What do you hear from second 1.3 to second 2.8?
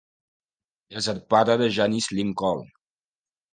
pare de Janice Lincoln.